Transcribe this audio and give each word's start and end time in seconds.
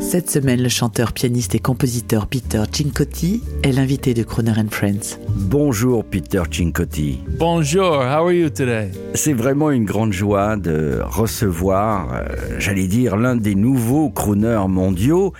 Cette 0.00 0.30
semaine, 0.30 0.62
le 0.62 0.68
chanteur, 0.68 1.12
pianiste 1.12 1.54
et 1.56 1.58
compositeur 1.58 2.28
Peter 2.28 2.62
Cincotti 2.72 3.42
est 3.64 3.72
l'invité 3.72 4.14
de 4.14 4.22
Croner 4.22 4.52
and 4.52 4.70
Friends. 4.70 5.18
Bonjour 5.28 6.04
Peter 6.04 6.42
Cincotti. 6.50 7.18
Bonjour, 7.38 7.96
how 7.96 8.26
are 8.26 8.32
you 8.32 8.48
today? 8.48 8.90
C'est 9.14 9.32
vraiment 9.32 9.70
une 9.70 9.84
grande 9.84 10.12
joie 10.12 10.56
de 10.56 11.00
recevoir, 11.04 12.14
euh, 12.14 12.26
j'allais 12.58 12.86
dire, 12.86 13.16
l'un 13.16 13.34
des 13.34 13.56
nouveaux 13.56 14.08
crooners 14.08 14.68
mondiaux. 14.68 15.32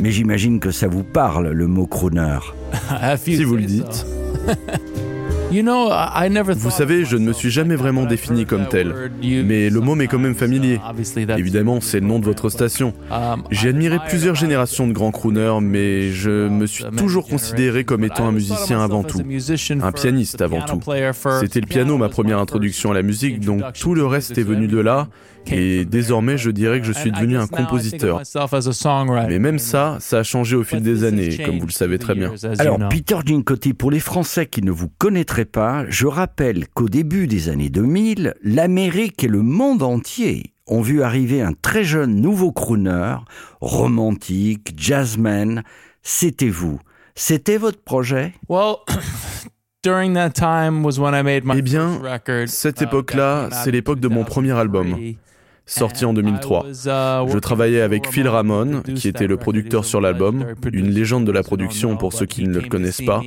Mais 0.00 0.10
j'imagine 0.10 0.58
que 0.58 0.72
ça 0.72 0.88
vous 0.88 1.04
parle, 1.04 1.50
le 1.50 1.66
mot 1.68 1.86
crooner. 1.86 2.38
si 3.18 3.44
vous 3.44 3.56
le 3.56 3.64
dites. 3.64 4.06
Vous 5.52 6.70
savez, 6.70 7.04
je 7.04 7.16
ne 7.16 7.26
me 7.26 7.32
suis 7.32 7.50
jamais 7.50 7.76
vraiment 7.76 8.06
défini 8.06 8.46
comme 8.46 8.66
tel, 8.68 9.10
mais 9.22 9.68
le 9.68 9.80
mot 9.80 9.94
m'est 9.94 10.06
quand 10.06 10.18
même 10.18 10.34
familier. 10.34 10.80
Évidemment, 11.36 11.80
c'est 11.80 12.00
le 12.00 12.06
nom 12.06 12.18
de 12.18 12.24
votre 12.24 12.48
station. 12.48 12.94
J'ai 13.50 13.68
admiré 13.68 13.98
plusieurs 14.08 14.34
générations 14.34 14.86
de 14.86 14.92
grands 14.92 15.10
crooners, 15.10 15.60
mais 15.60 16.10
je 16.10 16.48
me 16.48 16.66
suis 16.66 16.84
toujours 16.96 17.26
considéré 17.26 17.84
comme 17.84 18.04
étant 18.04 18.26
un 18.26 18.32
musicien 18.32 18.82
avant 18.82 19.02
tout, 19.02 19.20
un 19.80 19.92
pianiste 19.92 20.40
avant 20.40 20.62
tout. 20.62 20.80
C'était 21.40 21.60
le 21.60 21.66
piano 21.66 21.98
ma 21.98 22.08
première 22.08 22.38
introduction 22.38 22.90
à 22.90 22.94
la 22.94 23.02
musique, 23.02 23.40
donc 23.40 23.62
tout 23.78 23.94
le 23.94 24.06
reste 24.06 24.38
est 24.38 24.42
venu 24.42 24.68
de 24.68 24.78
là, 24.78 25.08
et 25.50 25.84
désormais 25.84 26.38
je 26.38 26.50
dirais 26.50 26.80
que 26.80 26.86
je 26.86 26.92
suis 26.92 27.10
devenu 27.10 27.36
un 27.36 27.46
compositeur. 27.46 28.22
Mais 29.28 29.38
même 29.38 29.58
ça, 29.58 29.96
ça 30.00 30.18
a 30.18 30.22
changé 30.22 30.56
au 30.56 30.64
fil 30.64 30.80
des 30.80 31.04
années, 31.04 31.36
comme 31.44 31.58
vous 31.58 31.66
le 31.66 31.72
savez 31.72 31.98
très 31.98 32.14
bien. 32.14 32.32
Alors, 32.58 32.78
Peter 32.88 33.16
Cincotti, 33.26 33.74
pour 33.74 33.90
les 33.90 34.00
Français 34.00 34.46
qui 34.46 34.62
ne 34.62 34.70
vous 34.70 34.88
connaîtraient 34.98 35.41
pas, 35.44 35.84
je 35.88 36.06
rappelle 36.06 36.68
qu'au 36.68 36.88
début 36.88 37.26
des 37.26 37.48
années 37.48 37.68
2000, 37.70 38.34
l'Amérique 38.42 39.24
et 39.24 39.28
le 39.28 39.42
monde 39.42 39.82
entier 39.82 40.52
ont 40.66 40.80
vu 40.80 41.02
arriver 41.02 41.42
un 41.42 41.52
très 41.52 41.84
jeune 41.84 42.20
nouveau 42.20 42.52
crooner, 42.52 43.16
romantique, 43.60 44.74
jazzman. 44.76 45.62
C'était 46.02 46.48
vous. 46.48 46.80
C'était 47.14 47.58
votre 47.58 47.82
projet? 47.82 48.32
Eh 51.58 51.62
bien, 51.62 52.00
cette 52.46 52.82
époque-là, 52.82 53.48
c'est 53.52 53.70
l'époque 53.72 54.00
de 54.00 54.08
mon 54.08 54.24
premier 54.24 54.52
album 54.52 54.96
sorti 55.66 56.04
en 56.04 56.12
2003. 56.12 56.66
Je 57.28 57.38
travaillais 57.38 57.80
avec 57.80 58.08
Phil 58.08 58.28
Ramone, 58.28 58.82
qui 58.82 59.08
était 59.08 59.26
le 59.26 59.36
producteur 59.36 59.84
sur 59.84 60.00
l'album, 60.00 60.44
une 60.72 60.90
légende 60.90 61.24
de 61.26 61.32
la 61.32 61.42
production 61.42 61.96
pour 61.96 62.12
ceux 62.12 62.26
qui 62.26 62.46
ne 62.46 62.58
le 62.58 62.68
connaissent 62.68 63.02
pas. 63.02 63.20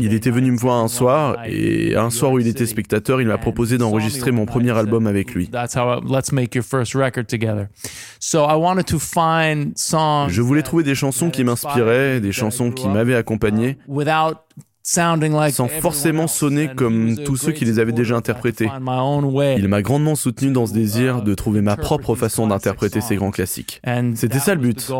Il 0.00 0.14
était 0.14 0.30
venu 0.30 0.52
me 0.52 0.56
voir 0.58 0.76
un 0.76 0.88
soir, 0.88 1.36
et 1.46 1.96
un 1.96 2.10
soir 2.10 2.30
où 2.32 2.38
il 2.38 2.46
était 2.46 2.66
spectateur, 2.66 3.20
il 3.20 3.26
m'a 3.26 3.38
proposé 3.38 3.78
d'enregistrer 3.78 4.30
mon 4.30 4.46
premier 4.46 4.70
album 4.70 5.06
avec 5.08 5.34
lui. 5.34 5.50
Je 10.28 10.40
voulais 10.40 10.62
trouver 10.62 10.84
des 10.84 10.94
chansons 10.94 11.30
qui 11.30 11.42
m'inspiraient, 11.44 12.20
des 12.20 12.32
chansons 12.32 12.70
qui 12.70 12.88
m'avaient 12.88 13.16
accompagné, 13.16 13.76
sans 14.82 15.68
forcément 15.80 16.26
sonner 16.26 16.70
comme 16.74 17.16
tous 17.24 17.36
ceux 17.36 17.52
qui 17.52 17.64
les 17.64 17.78
avaient 17.78 17.92
déjà 17.92 18.16
interprétés. 18.16 18.68
Il 19.56 19.68
m'a 19.68 19.82
grandement 19.82 20.14
soutenu 20.14 20.50
dans 20.50 20.66
ce 20.66 20.72
désir 20.72 21.22
de 21.22 21.34
trouver 21.34 21.60
ma 21.60 21.76
propre 21.76 22.14
façon 22.14 22.46
d'interpréter 22.46 23.00
ces 23.00 23.16
grands 23.16 23.30
classiques. 23.30 23.80
C'était 24.14 24.38
ça 24.38 24.54
le 24.54 24.60
but. 24.60 24.90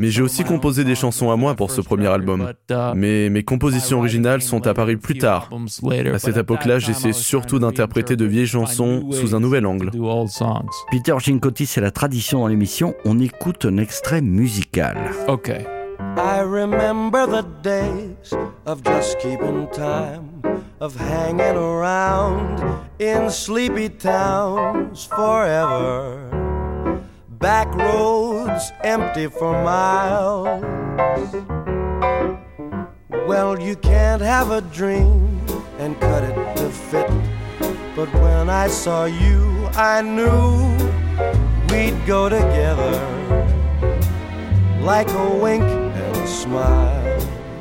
Mais 0.00 0.10
j'ai 0.10 0.22
aussi 0.22 0.44
composé 0.44 0.84
des 0.84 0.94
chansons 0.94 1.30
à 1.30 1.36
moi 1.36 1.54
pour 1.54 1.70
ce 1.70 1.80
premier 1.80 2.08
album. 2.08 2.52
Mais 2.94 3.28
mes 3.30 3.42
compositions 3.42 3.98
originales 3.98 4.42
sont 4.42 4.66
apparues 4.66 4.98
plus 4.98 5.18
tard. 5.18 5.50
À 6.12 6.18
cette 6.18 6.36
époque-là, 6.36 6.78
j'essayais 6.78 7.12
surtout 7.12 7.58
d'interpréter 7.58 8.16
de 8.16 8.24
vieilles 8.24 8.46
chansons 8.46 9.10
sous 9.12 9.34
un 9.34 9.40
nouvel 9.40 9.66
angle. 9.66 9.90
Peter 10.90 11.14
Cincotti, 11.20 11.66
c'est 11.66 11.80
la 11.80 11.90
tradition 11.90 12.40
dans 12.40 12.46
l'émission. 12.46 12.94
On 13.04 13.18
écoute 13.18 13.66
un 13.66 13.78
extrait 13.78 14.22
musical. 14.22 15.10
Ok. 15.28 15.52
I 16.16 16.40
remember 16.40 17.26
the 17.26 17.42
days 17.62 18.34
of 18.66 18.84
just 18.84 19.18
keeping 19.18 19.66
time, 19.70 20.42
of 20.78 20.94
hanging 20.94 21.56
around 21.56 22.86
in 22.98 23.30
sleepy 23.30 23.88
towns 23.88 25.06
forever. 25.06 26.28
Back 27.30 27.74
roads 27.74 28.72
empty 28.84 29.28
for 29.28 29.52
miles. 29.64 30.62
Well, 33.26 33.58
you 33.58 33.74
can't 33.76 34.20
have 34.20 34.50
a 34.50 34.60
dream 34.60 35.40
and 35.78 35.98
cut 35.98 36.24
it 36.24 36.56
to 36.56 36.68
fit. 36.68 37.10
But 37.96 38.12
when 38.14 38.50
I 38.50 38.68
saw 38.68 39.06
you, 39.06 39.68
I 39.74 40.02
knew 40.02 40.76
we'd 41.74 42.06
go 42.06 42.28
together 42.28 43.00
like 44.82 45.08
a 45.10 45.30
wink 45.30 45.81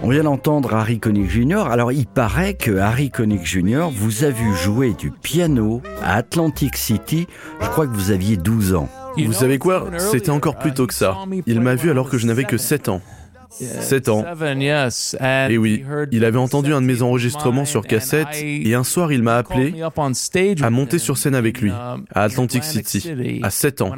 On 0.04 0.10
vient 0.10 0.24
d'entendre 0.24 0.74
Harry 0.74 1.00
Connick 1.00 1.30
Jr. 1.30 1.68
Alors 1.70 1.92
il 1.92 2.08
paraît 2.08 2.54
que 2.54 2.78
Harry 2.78 3.12
Connick 3.12 3.46
Jr. 3.46 3.90
vous 3.94 4.24
a 4.24 4.30
vu 4.30 4.56
jouer 4.56 4.94
du 4.94 5.12
piano 5.12 5.82
à 6.02 6.16
Atlantic 6.16 6.78
City. 6.78 7.28
Je 7.62 7.68
crois 7.68 7.86
que 7.86 7.94
vous 7.94 8.12
aviez 8.12 8.38
12 8.38 8.74
ans. 8.76 8.90
Vous 9.18 9.34
savez 9.34 9.58
quoi? 9.58 9.88
C'était 10.00 10.30
encore 10.30 10.58
plus 10.58 10.74
tôt 10.74 10.88
que 10.88 10.94
ça. 10.94 11.18
Il 11.46 11.62
m'a 11.62 11.76
vu 11.76 11.92
alors 11.92 12.10
que 12.10 12.18
je 12.18 12.26
n'avais 12.28 12.46
que 12.46 12.58
7 12.58 12.90
ans. 12.90 13.02
7 13.52 14.10
ans. 14.10 14.26
Et 15.50 15.58
oui, 15.58 15.84
il 16.12 16.26
avait 16.26 16.38
entendu 16.38 16.74
un 16.74 16.82
de 16.82 16.86
mes 16.86 17.02
enregistrements 17.02 17.66
sur 17.66 17.86
cassette 17.86 18.36
et 18.42 18.74
un 18.74 18.84
soir 18.84 19.12
il 19.12 19.24
m'a 19.24 19.38
appelé 19.38 19.74
à 20.62 20.70
monter 20.70 21.00
sur 21.00 21.18
scène 21.18 21.36
avec 21.36 21.62
lui 21.62 21.72
à 21.72 22.00
Atlantic 22.14 22.64
City 22.64 23.40
à 23.44 23.50
7 23.50 23.82
ans. 23.82 23.94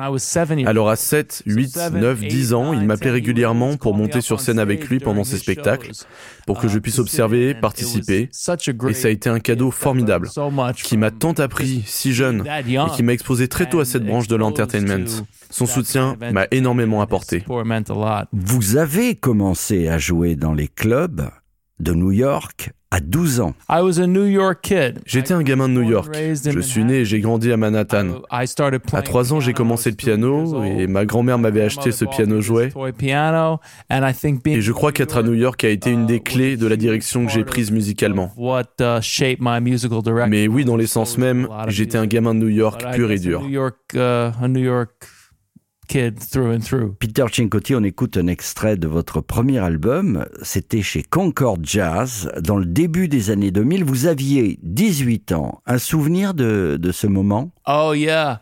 Alors 0.66 0.90
à 0.90 0.96
7, 0.96 1.44
8, 1.46 1.80
9, 1.94 2.20
10 2.20 2.54
ans, 2.54 2.74
il 2.74 2.86
m'appelait 2.86 3.12
régulièrement 3.12 3.78
pour 3.78 3.96
monter 3.96 4.22
sur 4.22 4.40
scène 4.40 4.60
avec 4.60 4.90
lui 4.90 5.00
pendant 5.00 5.24
ses 5.24 5.38
spectacles, 5.38 5.92
pour 6.46 6.60
que 6.60 6.68
je 6.68 6.80
puisse 6.80 7.00
observer, 7.00 7.54
participer. 7.54 8.30
Et 8.90 8.94
ça 8.94 9.08
a 9.08 9.12
été 9.12 9.30
un 9.30 9.40
cadeau 9.40 9.72
formidable 9.72 10.30
qui 10.76 10.98
m'a 10.98 11.12
tant 11.12 11.34
appris 11.34 11.84
si 11.86 12.14
jeune 12.14 12.44
et 12.48 12.96
qui 12.96 13.04
m'a 13.04 13.14
exposé 13.14 13.48
très 13.48 13.70
tôt 13.70 13.80
à 13.80 13.86
cette 13.86 14.06
branche 14.06 14.28
de 14.28 14.36
l'entertainment. 14.36 15.26
Son 15.54 15.66
soutien 15.68 16.18
m'a 16.32 16.48
énormément 16.52 17.02
apporté. 17.02 17.46
Vous 18.34 18.78
avez 18.78 19.16
commencé 19.16 19.88
à 19.88 20.00
jouer 20.00 20.36
dans 20.36 20.54
les 20.54 20.68
clubs 20.68 21.30
de 21.80 21.94
New 21.94 22.12
York 22.12 22.72
à 22.90 23.00
12 23.00 23.40
ans. 23.40 23.54
J'étais 25.06 25.34
un 25.34 25.42
gamin 25.42 25.68
de 25.70 25.74
New 25.74 25.82
York. 25.90 26.16
Je 26.16 26.60
suis 26.60 26.84
né 26.84 27.00
et 27.00 27.06
j'ai 27.06 27.20
grandi 27.20 27.52
à 27.52 27.58
Manhattan. 27.58 28.22
À 28.30 29.02
3 29.02 29.34
ans, 29.34 29.40
j'ai 29.40 29.54
commencé 29.54 29.90
le 29.90 29.96
piano 29.96 30.64
et 30.64 30.88
ma 30.88 31.06
grand-mère 31.06 31.38
m'avait 31.40 31.62
acheté 31.64 31.92
ce 31.92 32.06
piano 32.06 32.42
jouet. 32.42 32.72
Et 34.46 34.62
je 34.62 34.72
crois 34.72 34.92
qu'être 34.92 35.18
à 35.18 35.24
New 35.24 35.34
York 35.34 35.64
a 35.64 35.70
été 35.70 35.90
une 35.92 36.06
des 36.06 36.20
clés 36.20 36.58
de 36.58 36.68
la 36.68 36.76
direction 36.78 37.26
que 37.26 37.32
j'ai 37.32 37.44
prise 37.44 37.72
musicalement. 37.72 38.32
Mais 40.30 40.48
oui, 40.48 40.66
dans 40.66 40.78
l'essence 40.78 41.18
même, 41.18 41.48
j'étais 41.68 41.98
un 41.98 42.08
gamin 42.08 42.34
de 42.36 42.40
New 42.40 42.50
York 42.50 42.84
pur 42.94 43.12
et 43.12 43.20
dur. 43.20 43.42
Peter 47.00 47.26
Cincotti, 47.32 47.76
on 47.76 47.84
écoute 47.84 48.18
un 48.18 48.26
extrait 48.26 48.78
de 48.78 48.88
votre 48.88 49.22
premier 49.22 49.60
album. 49.60 50.26
C'était 50.42 50.82
chez 50.82 51.04
Concord 51.04 51.58
Jazz. 51.62 52.32
Dans 52.42 52.58
le 52.58 52.66
début 52.66 53.08
des 53.08 53.30
années 53.30 53.52
2000, 53.52 53.84
vous 53.84 54.08
aviez 54.08 54.58
18 54.64 55.34
ans. 55.34 55.62
Un 55.68 55.78
souvenir 55.78 56.34
de, 56.34 56.80
de 56.82 56.92
ce 56.92 57.06
moment? 57.06 57.52
Oh 57.68 57.94
yeah. 57.94 58.42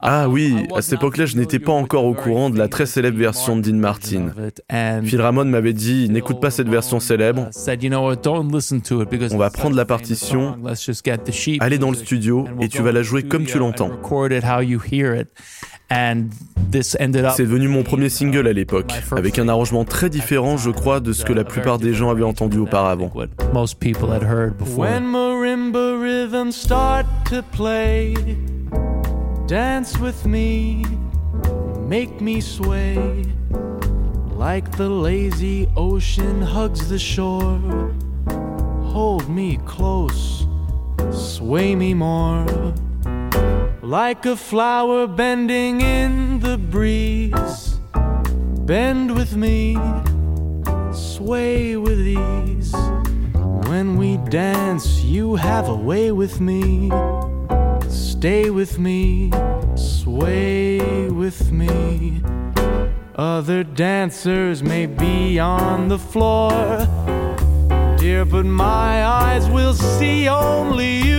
Ah 0.00 0.28
oui, 0.28 0.54
à 0.76 0.82
cette 0.82 0.94
époque-là, 0.94 1.26
je 1.26 1.36
n'étais 1.36 1.58
pas 1.58 1.72
encore 1.72 2.04
au 2.04 2.14
courant 2.14 2.50
de 2.50 2.58
la 2.58 2.68
très 2.68 2.86
célèbre 2.86 3.18
version 3.18 3.56
de 3.56 3.62
Dean 3.62 3.78
Martin. 3.78 4.32
Phil 5.02 5.20
Ramone 5.20 5.50
m'avait 5.50 5.72
dit, 5.72 6.08
n'écoute 6.08 6.40
pas 6.40 6.50
cette 6.50 6.68
version 6.68 7.00
célèbre. 7.00 7.48
On 9.32 9.38
va 9.38 9.50
prendre 9.50 9.74
la 9.74 9.84
partition, 9.84 10.56
aller 11.60 11.78
dans 11.78 11.90
le 11.90 11.96
studio 11.96 12.46
et 12.60 12.68
tu 12.68 12.82
vas 12.82 12.92
la 12.92 13.02
jouer 13.02 13.24
comme 13.24 13.44
tu 13.44 13.58
l'entends. 13.58 13.90
C'est 15.90 17.42
devenu 17.42 17.68
mon 17.68 17.82
premier 17.82 18.08
single 18.08 18.46
à 18.46 18.52
l'époque, 18.52 18.92
avec 19.10 19.38
un 19.38 19.48
arrangement 19.48 19.84
très 19.84 20.10
différent, 20.10 20.56
je 20.56 20.70
crois, 20.70 21.00
de 21.00 21.12
ce 21.12 21.24
que 21.24 21.32
la 21.32 21.44
plupart 21.44 21.78
des 21.78 21.94
gens 21.94 22.10
avaient 22.10 22.24
entendu 22.24 22.58
auparavant. 22.58 23.10
When 24.76 25.04
marimba 25.04 25.98
rhythms 25.98 26.52
start 26.52 27.06
to 27.30 27.42
play, 27.52 28.14
dance 29.46 29.98
with 29.98 30.26
me, 30.26 30.82
make 31.88 32.20
me 32.20 32.40
sway, 32.40 32.98
like 34.38 34.70
the 34.76 34.88
lazy 34.88 35.68
ocean 35.76 36.42
hugs 36.42 36.88
the 36.88 36.98
shore. 36.98 37.58
Hold 38.92 39.28
me 39.28 39.58
close 39.64 40.48
sway 41.12 41.74
me 41.74 41.94
more. 41.94 42.44
Like 43.88 44.26
a 44.26 44.36
flower 44.36 45.06
bending 45.06 45.80
in 45.80 46.40
the 46.40 46.58
breeze. 46.58 47.78
Bend 48.66 49.14
with 49.14 49.34
me, 49.34 49.78
sway 50.92 51.74
with 51.78 51.98
ease. 51.98 52.74
When 53.70 53.96
we 53.96 54.18
dance, 54.28 55.00
you 55.00 55.36
have 55.36 55.70
a 55.70 55.74
way 55.74 56.12
with 56.12 56.38
me. 56.38 56.90
Stay 57.88 58.50
with 58.50 58.78
me, 58.78 59.32
sway 59.74 61.08
with 61.08 61.50
me. 61.50 62.20
Other 63.14 63.64
dancers 63.64 64.62
may 64.62 64.84
be 64.84 65.38
on 65.38 65.88
the 65.88 65.98
floor, 65.98 66.50
dear, 67.96 68.26
but 68.26 68.44
my 68.44 69.06
eyes 69.06 69.48
will 69.48 69.72
see 69.72 70.28
only 70.28 70.98
you. 70.98 71.18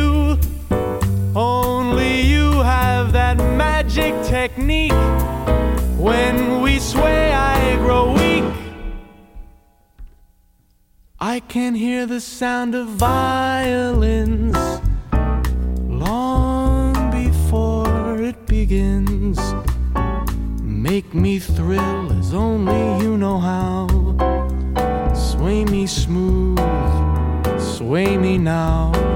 Only 1.36 2.22
you 2.22 2.62
have 2.62 3.12
that 3.14 3.38
magic 3.38 4.14
technique. 4.24 4.92
When 5.98 6.62
we 6.62 6.80
sway, 6.80 7.32
I 7.32 7.76
grow 7.78 8.14
weak. 8.14 8.44
I 11.20 11.40
can 11.42 11.76
hear 11.76 12.06
the 12.06 12.22
sound 12.22 12.76
of 12.76 12.88
violins 12.88 14.58
long 15.88 17.12
before 17.12 18.22
it 18.22 18.46
begins 18.48 19.40
make 20.80 21.14
me 21.14 21.40
thrill 21.40 22.12
as 22.14 22.34
only 22.34 23.04
you 23.04 23.18
know 23.18 23.38
how. 23.38 23.86
Sway 25.14 25.66
me 25.66 25.86
smooth, 25.86 26.58
sway 27.60 28.18
me 28.18 28.38
now. 28.38 29.09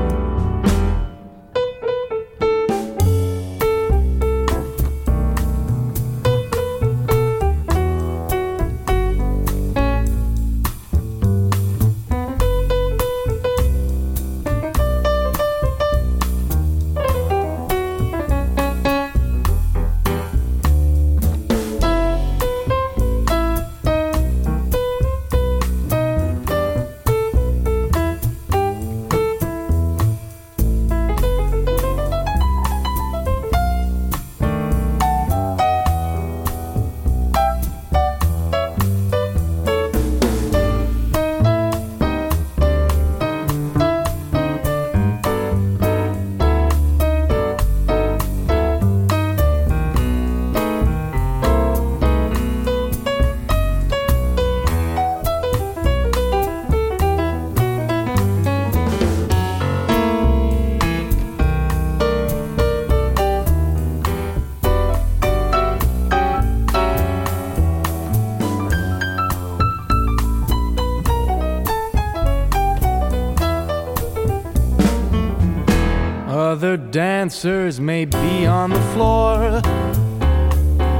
Dancers 77.33 77.80
may 77.80 78.06
be 78.06 78.45
on 78.45 78.69
the 78.69 78.80
floor, 78.94 79.59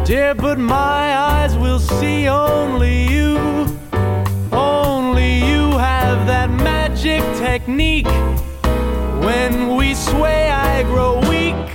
dear, 0.04 0.34
but 0.34 0.58
my 0.58 1.16
eyes 1.16 1.56
will 1.56 1.78
see 1.78 2.28
only 2.28 3.04
you. 3.04 3.38
Only 4.52 5.38
you 5.46 5.78
have 5.78 6.26
that 6.26 6.50
magic 6.50 7.22
technique. 7.38 8.08
When 9.28 9.76
we 9.76 9.94
sway, 9.94 10.50
I 10.50 10.82
grow 10.84 11.20
weak. 11.30 11.70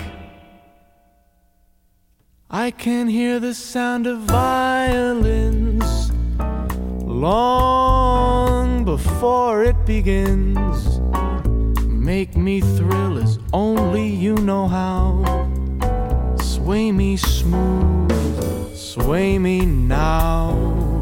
I 2.51 2.73
can 2.73 3.07
hear 3.07 3.39
the 3.39 3.55
sound 3.55 4.09
of 4.09 4.19
violins 4.23 6.11
long 7.05 8.85
before 8.85 9.63
it 9.63 9.87
begins. 9.87 10.98
Make 12.09 12.35
me 12.37 12.63
thrill 12.63 13.19
as 13.19 13.39
only 13.53 14.07
you 14.09 14.35
know 14.37 14.67
how. 14.67 15.11
Sway 16.41 16.91
me 16.91 17.19
smooth, 17.19 18.75
sway 18.75 19.39
me 19.39 19.67
now. 19.67 20.98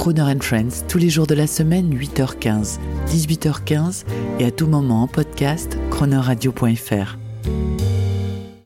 Crooner 0.00 0.22
and 0.22 0.40
Friends, 0.40 0.86
tous 0.88 0.96
les 0.96 1.10
jours 1.10 1.26
de 1.26 1.34
la 1.34 1.46
semaine, 1.46 1.94
8h15, 1.94 2.78
18h15 3.06 4.04
et 4.38 4.46
à 4.46 4.50
tout 4.50 4.66
moment 4.66 5.02
en 5.02 5.06
podcast, 5.06 5.76
chronoradio.fr. 5.90 7.19